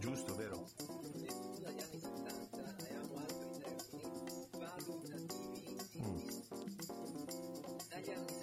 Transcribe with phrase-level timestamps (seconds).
[0.00, 0.64] Giusto, vero?
[7.90, 8.39] dagli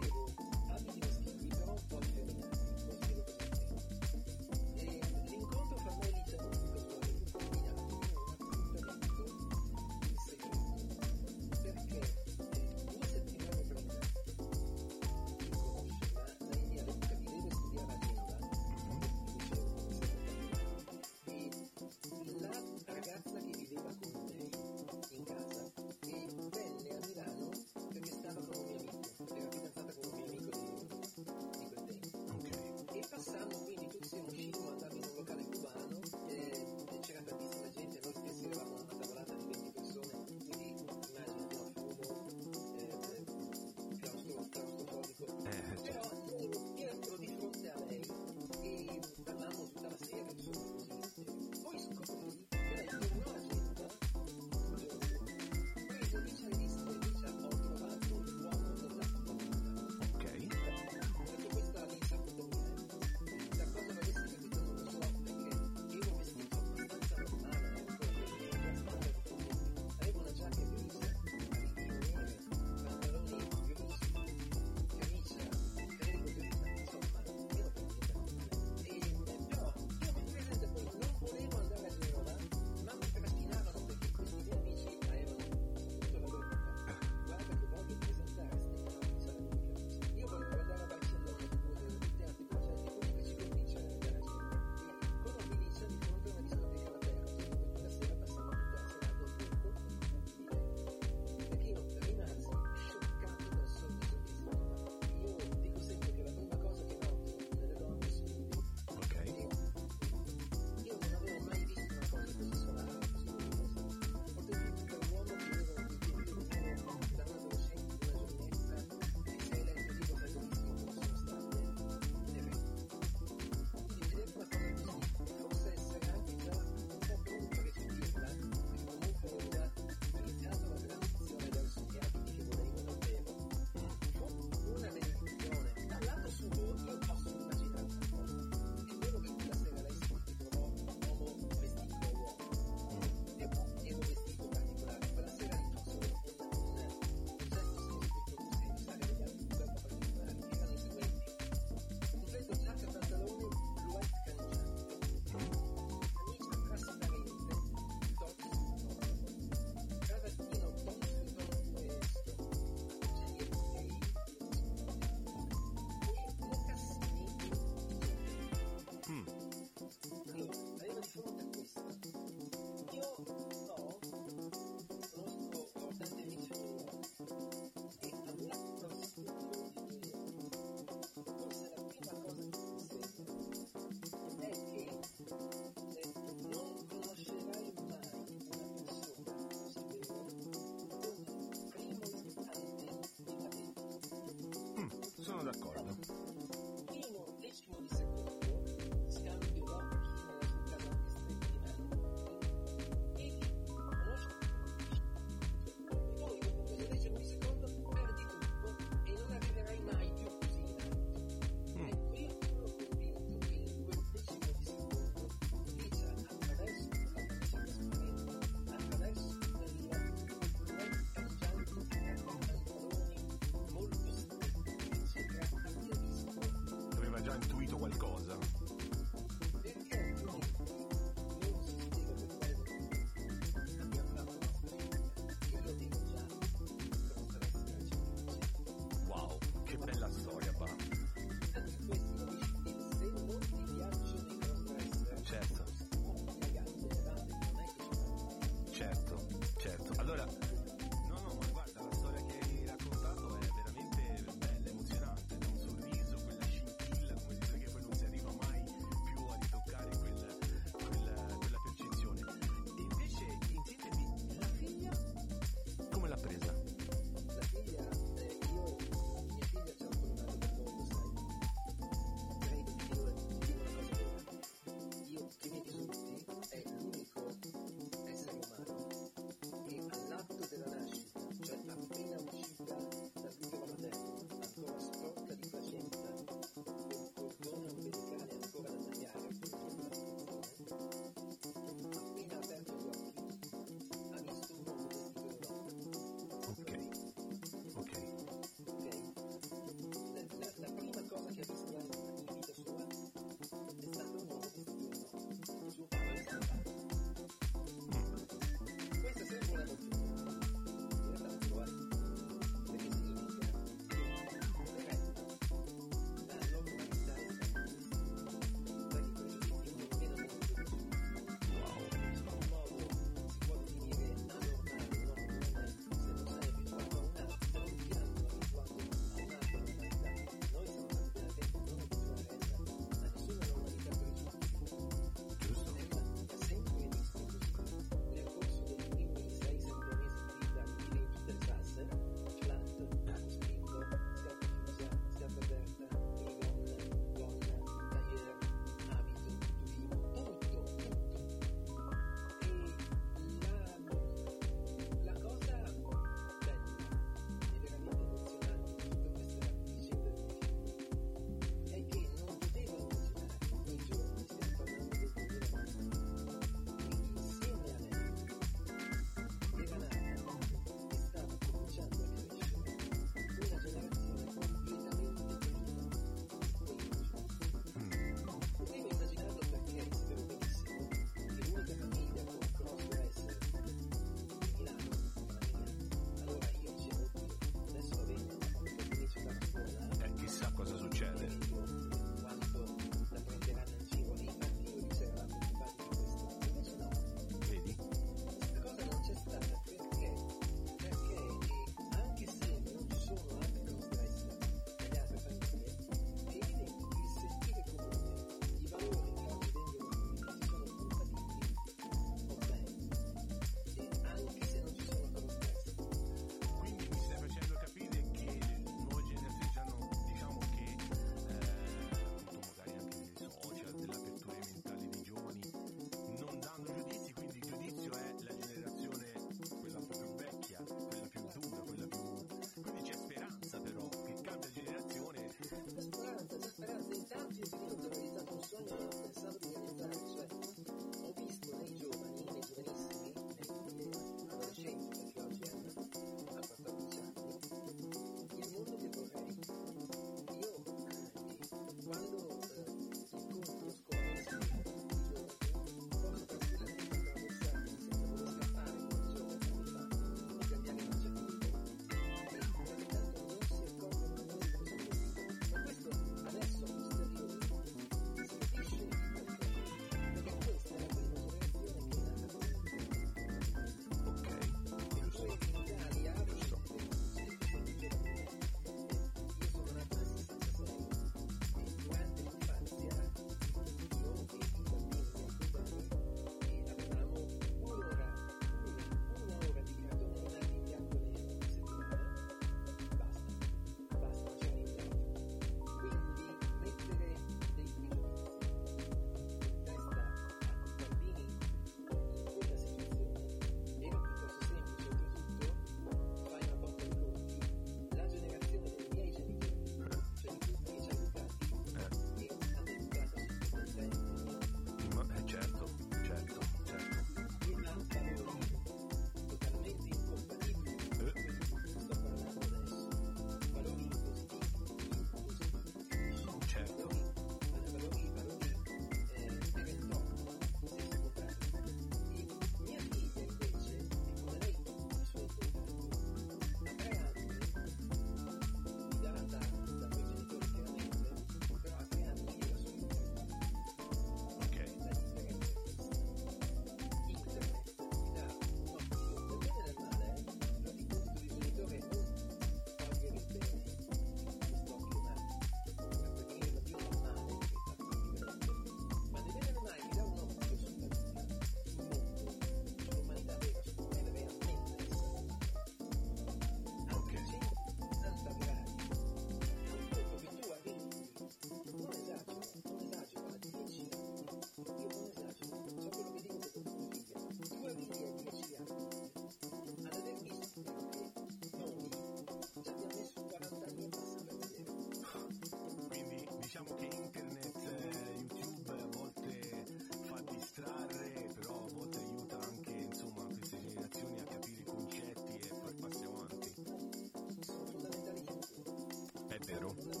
[599.61, 600.00] Bolsonaro.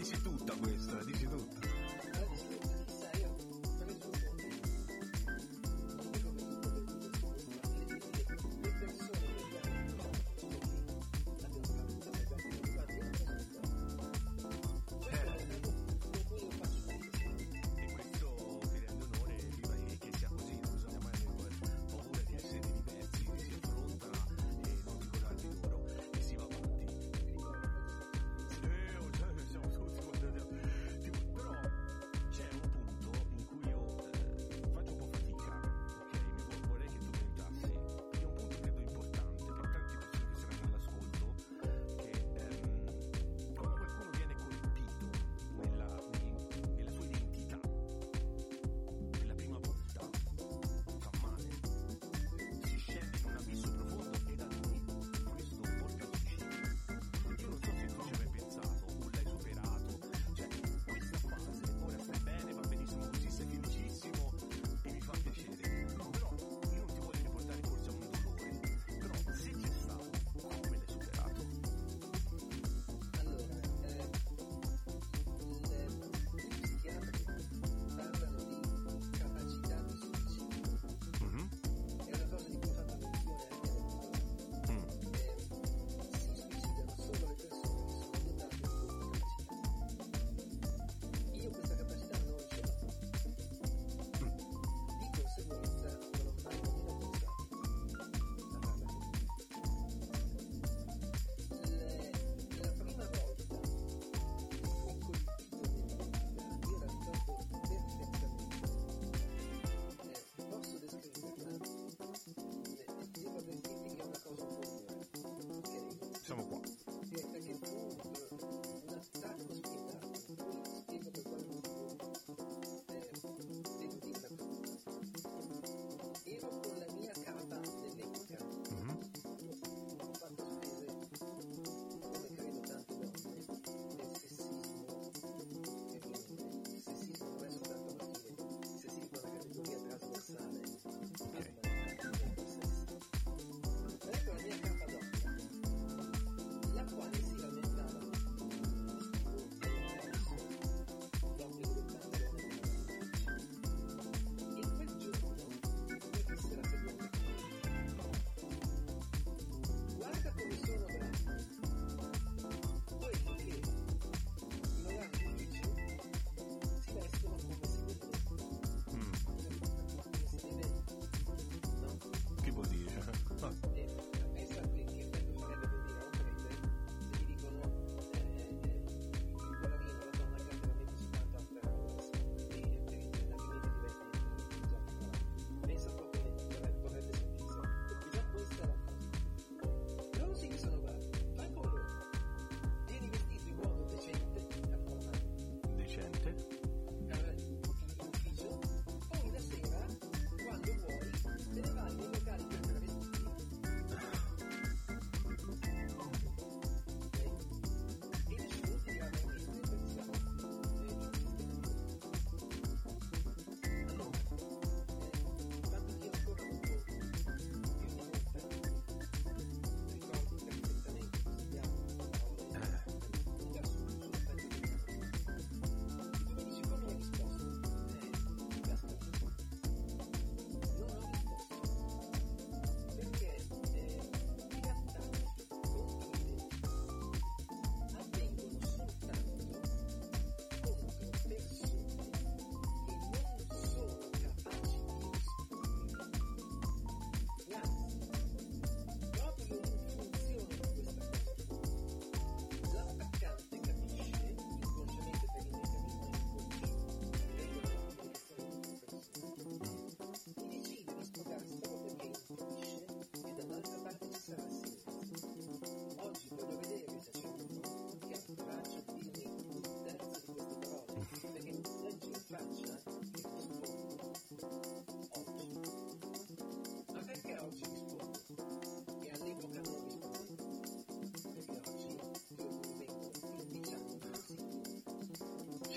[0.00, 1.59] Dici tutta questa, dici tutta.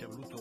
[0.08, 0.33] Lucha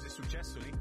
[0.00, 0.72] cos'è successo lì?